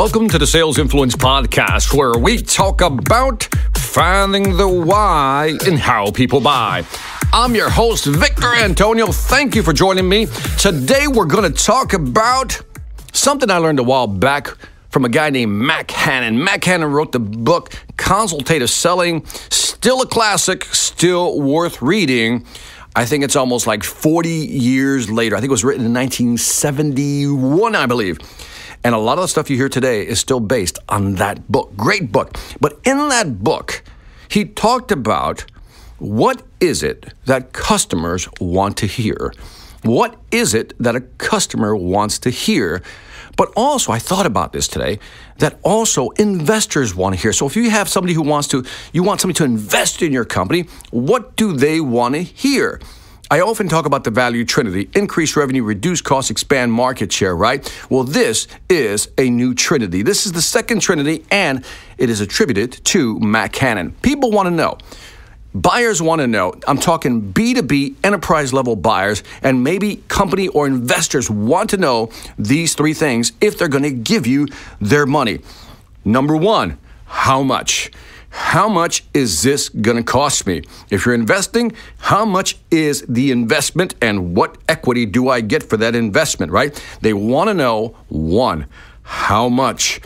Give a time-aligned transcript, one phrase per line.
[0.00, 3.46] Welcome to the Sales Influence Podcast, where we talk about
[3.76, 6.84] finding the why in how people buy.
[7.34, 9.08] I'm your host, Victor Antonio.
[9.08, 10.24] Thank you for joining me.
[10.58, 12.62] Today, we're going to talk about
[13.12, 14.48] something I learned a while back
[14.88, 16.42] from a guy named Mack Hanan.
[16.42, 22.46] Mack Hanan wrote the book Consultative Selling, still a classic, still worth reading.
[22.96, 25.36] I think it's almost like 40 years later.
[25.36, 28.18] I think it was written in 1971, I believe.
[28.82, 31.76] And a lot of the stuff you hear today is still based on that book.
[31.76, 32.36] Great book.
[32.60, 33.82] But in that book,
[34.28, 35.44] he talked about
[35.98, 39.32] what is it that customers want to hear?
[39.82, 42.82] What is it that a customer wants to hear?
[43.36, 44.98] But also, I thought about this today
[45.38, 47.32] that also investors want to hear.
[47.32, 50.24] So if you have somebody who wants to, you want somebody to invest in your
[50.24, 52.80] company, what do they want to hear?
[53.32, 57.62] I often talk about the value trinity increase revenue, reduce costs, expand market share, right?
[57.88, 60.02] Well, this is a new trinity.
[60.02, 61.64] This is the second trinity, and
[61.96, 63.92] it is attributed to Matt Cannon.
[64.02, 64.78] People want to know.
[65.54, 66.54] Buyers want to know.
[66.66, 72.74] I'm talking B2B enterprise level buyers, and maybe company or investors want to know these
[72.74, 74.48] three things if they're going to give you
[74.80, 75.38] their money.
[76.04, 77.92] Number one, how much?
[78.30, 80.62] How much is this going to cost me?
[80.88, 85.76] If you're investing, how much is the investment and what equity do I get for
[85.78, 86.82] that investment, right?
[87.00, 88.66] They want to know one,
[89.02, 90.00] how much?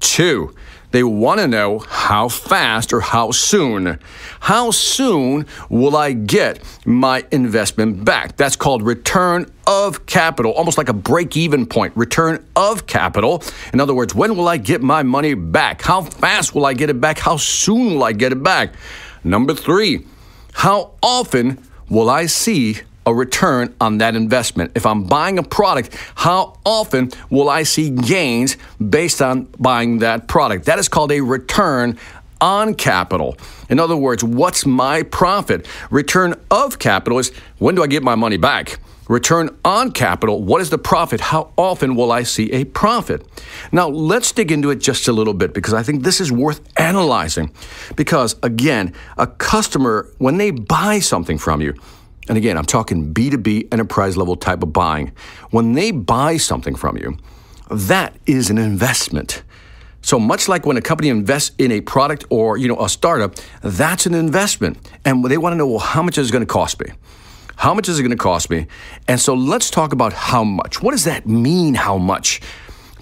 [0.00, 0.54] Two,
[0.94, 3.98] they want to know how fast or how soon.
[4.38, 8.36] How soon will I get my investment back?
[8.36, 11.96] That's called return of capital, almost like a break even point.
[11.96, 13.42] Return of capital.
[13.72, 15.82] In other words, when will I get my money back?
[15.82, 17.18] How fast will I get it back?
[17.18, 18.74] How soon will I get it back?
[19.24, 20.06] Number three,
[20.52, 24.72] how often will I see a return on that investment.
[24.74, 30.28] If I'm buying a product, how often will I see gains based on buying that
[30.28, 30.66] product?
[30.66, 31.98] That is called a return
[32.40, 33.36] on capital.
[33.68, 35.66] In other words, what's my profit?
[35.90, 38.78] Return of capital is when do I get my money back?
[39.08, 41.20] Return on capital, what is the profit?
[41.20, 43.22] How often will I see a profit?
[43.70, 46.62] Now, let's dig into it just a little bit because I think this is worth
[46.78, 47.52] analyzing.
[47.96, 51.74] Because again, a customer, when they buy something from you,
[52.28, 55.12] and again, I'm talking B2B enterprise level type of buying.
[55.50, 57.18] When they buy something from you,
[57.70, 59.42] that is an investment.
[60.00, 63.36] So much like when a company invests in a product or you know a startup,
[63.62, 64.78] that's an investment.
[65.04, 66.92] And they want to know, well, how much is it going to cost me?
[67.56, 68.66] How much is it going to cost me?
[69.08, 70.82] And so let's talk about how much.
[70.82, 72.40] What does that mean, how much?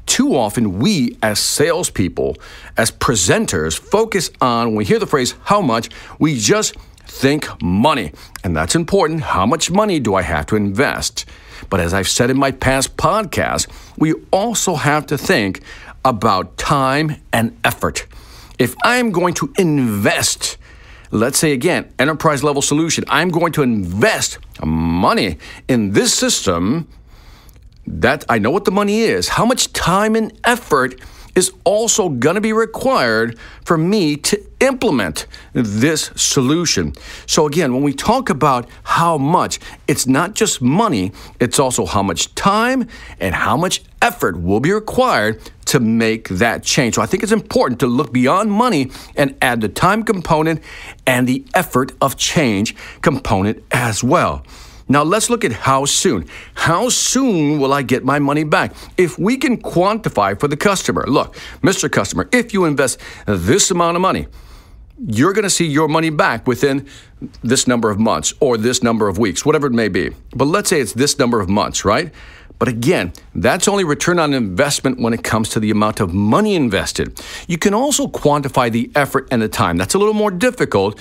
[0.07, 2.37] Too often, we as salespeople,
[2.77, 6.77] as presenters, focus on, when we hear the phrase how much, we just
[7.13, 8.13] think money.
[8.43, 9.21] And that's important.
[9.23, 11.25] How much money do I have to invest?
[11.71, 15.61] But as I've said in my past podcasts, we also have to think
[16.05, 18.07] about time and effort.
[18.59, 20.57] If I'm going to invest,
[21.11, 26.89] let's say again, enterprise level solution, I'm going to invest money in this system
[27.87, 31.01] that I know what the money is, how much time and effort
[31.35, 36.93] is also going to be required for me to implement this solution.
[37.27, 42.03] So, again, when we talk about how much, it's not just money, it's also how
[42.03, 42.87] much time
[43.19, 46.97] and how much effort will be required to make that change.
[46.97, 50.63] So, I think it's important to look beyond money and add the time component
[51.07, 54.45] and the effort of change component as well.
[54.93, 56.27] Now let's look at how soon.
[56.53, 58.75] How soon will I get my money back?
[58.99, 61.91] If we can quantify for the customer, look, Mr.
[61.91, 64.27] Customer, if you invest this amount of money,
[64.99, 66.87] you're going to see your money back within
[67.43, 70.11] this number of months or this number of weeks, whatever it may be.
[70.37, 72.13] But let's say it's this number of months, right?
[72.59, 76.55] But again, that's only return on investment when it comes to the amount of money
[76.55, 77.19] invested.
[77.49, 79.79] You can also quantify the effort and the time.
[79.79, 81.01] That's a little more difficult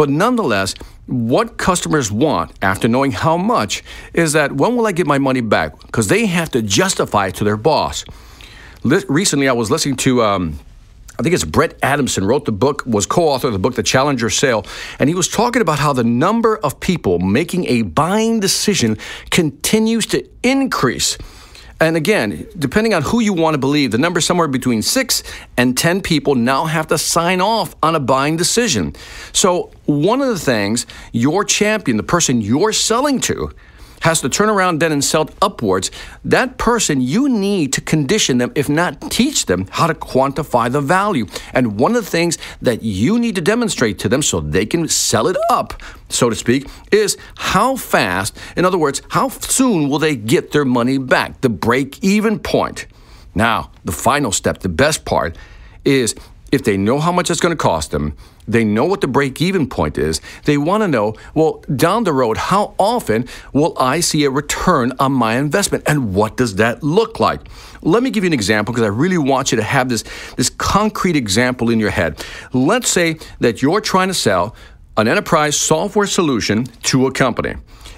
[0.00, 0.74] but nonetheless,
[1.04, 3.82] what customers want after knowing how much
[4.14, 5.78] is that when will I get my money back?
[5.78, 8.06] Because they have to justify it to their boss.
[8.82, 10.22] Recently, I was listening to.
[10.22, 10.58] Um,
[11.18, 14.30] I think it's Brent Adamson wrote the book, was co-author of the book, The Challenger
[14.30, 14.64] Sale,
[14.98, 18.96] and he was talking about how the number of people making a buying decision
[19.28, 21.18] continues to increase.
[21.80, 25.22] And again, depending on who you want to believe, the number somewhere between six
[25.56, 28.94] and 10 people now have to sign off on a buying decision.
[29.32, 33.50] So, one of the things your champion, the person you're selling to,
[34.00, 35.90] has to turn around then and sell upwards,
[36.24, 40.80] that person, you need to condition them, if not teach them, how to quantify the
[40.80, 41.26] value.
[41.54, 44.88] And one of the things that you need to demonstrate to them so they can
[44.88, 49.98] sell it up, so to speak, is how fast, in other words, how soon will
[49.98, 52.86] they get their money back, the break even point.
[53.34, 55.36] Now, the final step, the best part,
[55.84, 56.14] is
[56.52, 58.16] if they know how much it's going to cost them,
[58.48, 62.12] they know what the break even point is, they want to know, well, down the
[62.12, 65.84] road, how often will I see a return on my investment?
[65.86, 67.40] And what does that look like?
[67.82, 70.04] Let me give you an example because I really want you to have this,
[70.36, 72.24] this concrete example in your head.
[72.52, 74.56] Let's say that you're trying to sell
[74.96, 77.54] an enterprise software solution to a company.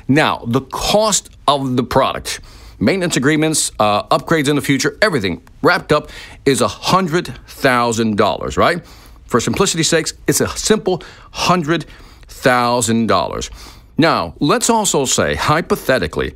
[0.09, 2.41] Now, the cost of the product,
[2.83, 6.11] maintenance agreements, uh, upgrades in the future, everything wrapped up
[6.45, 8.85] is $100,000, right?
[9.27, 11.01] For simplicity's sake, it's a simple
[11.33, 13.51] $100,000.
[13.97, 16.35] Now, let's also say, hypothetically,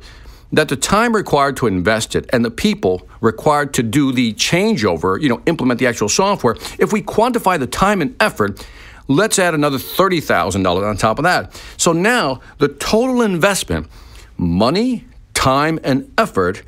[0.53, 5.21] that the time required to invest it and the people required to do the changeover,
[5.21, 8.65] you know, implement the actual software, if we quantify the time and effort,
[9.09, 11.61] let's add another $30,000 on top of that.
[11.75, 13.87] So now the total investment,
[14.37, 15.03] money,
[15.37, 16.63] time, and effort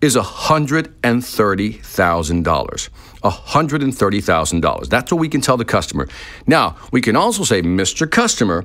[0.00, 2.88] is $130,000.
[3.22, 4.88] $130,000.
[4.88, 6.08] That's what we can tell the customer.
[6.46, 8.10] Now, we can also say, Mr.
[8.10, 8.64] Customer,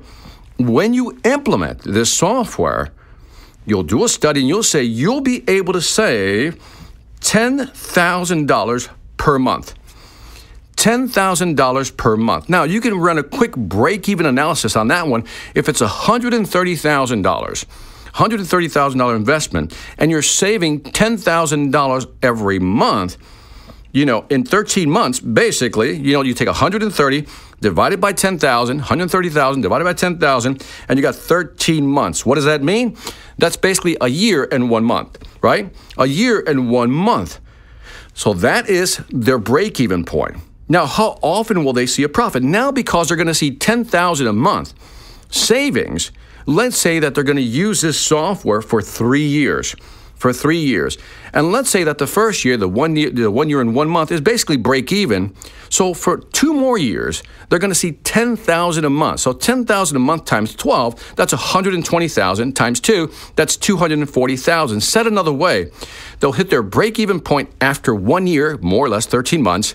[0.58, 2.90] when you implement this software,
[3.66, 6.62] you'll do a study and you'll say you'll be able to save
[7.20, 9.74] $10,000 per month.
[10.76, 12.48] $10,000 per month.
[12.48, 15.24] Now, you can run a quick break even analysis on that one.
[15.54, 17.64] If it's $130,000,
[18.14, 23.16] $130,000 investment, and you're saving $10,000 every month,
[23.92, 27.26] you know, in 13 months, basically, you know, you take 130
[27.60, 32.26] divided by 10,000, 130,000 divided by 10,000, and you got 13 months.
[32.26, 32.96] What does that mean?
[33.38, 35.72] That's basically a year and one month, right?
[35.96, 37.40] A year and one month.
[38.14, 40.36] So that is their break even point.
[40.68, 42.42] Now, how often will they see a profit?
[42.42, 44.72] Now, because they're going to see 10,000 a month
[45.30, 46.10] savings,
[46.46, 49.74] Let's say that they're going to use this software for three years.
[50.16, 50.96] For three years.
[51.34, 53.88] And let's say that the first year, the one year, the one year and one
[53.88, 55.34] month, is basically break even.
[55.68, 59.20] So for two more years, they're going to see 10,000 a month.
[59.20, 64.80] So 10,000 a month times 12, that's 120,000 times two, that's 240,000.
[64.80, 65.70] Said another way,
[66.20, 69.74] they'll hit their break even point after one year, more or less 13 months.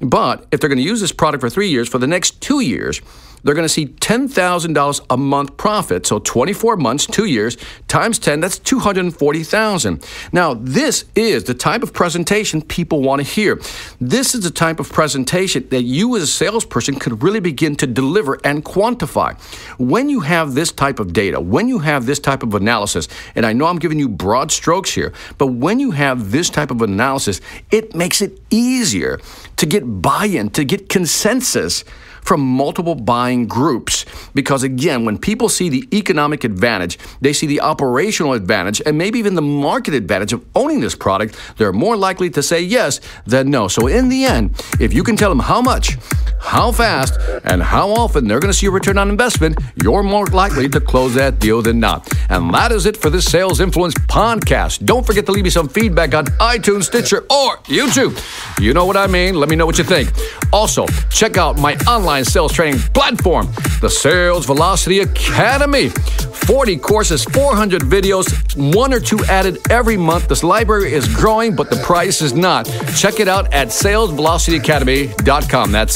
[0.00, 2.60] But if they're going to use this product for three years, for the next two
[2.60, 3.00] years,
[3.44, 6.06] they're going to see $10,000 a month profit.
[6.06, 7.56] So 24 months, two years,
[7.88, 10.04] times 10, that's 240,000.
[10.32, 13.60] Now, this is the type of presentation people want to hear.
[14.00, 17.86] This is the type of presentation that you as a salesperson could really begin to
[17.86, 19.38] deliver and quantify.
[19.78, 23.44] When you have this type of data, when you have this type of analysis, and
[23.44, 26.82] I know I'm giving you broad strokes here, but when you have this type of
[26.82, 27.40] analysis,
[27.70, 29.20] it makes it easier
[29.64, 31.84] to get buy in, to get consensus
[32.24, 34.04] from multiple buying groups.
[34.34, 39.18] Because again, when people see the economic advantage, they see the operational advantage, and maybe
[39.18, 43.50] even the market advantage of owning this product, they're more likely to say yes than
[43.50, 43.68] no.
[43.68, 45.96] So, in the end, if you can tell them how much,
[46.40, 50.26] how fast, and how often they're going to see a return on investment, you're more
[50.26, 52.08] likely to close that deal than not.
[52.30, 54.84] And that is it for this Sales Influence podcast.
[54.84, 58.18] Don't forget to leave me some feedback on iTunes, Stitcher, or YouTube.
[58.60, 59.34] You know what I mean.
[59.34, 60.10] Let me know what you think.
[60.52, 63.48] Also, check out my online sales training platform,
[63.80, 65.88] the Sales Velocity Academy.
[65.88, 70.28] 40 courses, 400 videos, one or two added every month.
[70.28, 72.66] This library is growing, but the price is not.
[72.96, 75.72] Check it out at salesvelocityacademy.com.
[75.72, 75.94] That's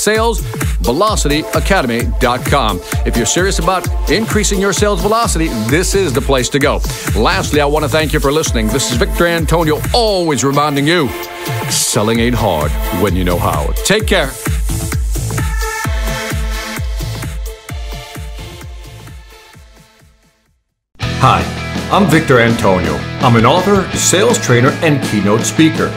[0.82, 2.80] salesvelocityacademy.com.
[3.06, 6.80] If you're serious about increasing your sales velocity, this is the place to go.
[7.16, 8.68] Lastly, I want to thank you for listening.
[8.68, 11.08] This is Victor Antonio, always reminding you
[11.70, 12.70] selling ain't hard
[13.02, 13.72] when you know how.
[13.84, 14.30] Take care.
[21.20, 21.42] Hi,
[21.90, 22.94] I'm Victor Antonio.
[23.20, 25.88] I'm an author, sales trainer, and keynote speaker.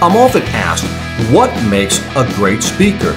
[0.00, 0.86] I'm often asked,
[1.30, 3.14] what makes a great speaker?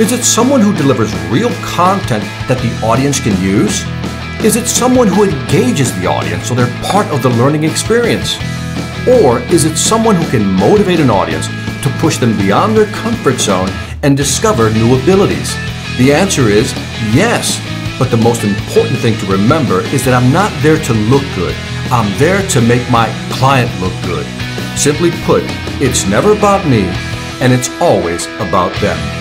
[0.00, 3.84] Is it someone who delivers real content that the audience can use?
[4.42, 8.40] Is it someone who engages the audience so they're part of the learning experience?
[9.20, 11.48] Or is it someone who can motivate an audience
[11.84, 13.68] to push them beyond their comfort zone
[14.02, 15.52] and discover new abilities?
[15.98, 16.72] The answer is
[17.12, 17.60] yes.
[17.98, 21.54] But the most important thing to remember is that I'm not there to look good.
[21.92, 24.24] I'm there to make my client look good.
[24.80, 25.44] Simply put,
[25.76, 26.88] it's never about me,
[27.44, 29.19] and it's always about them.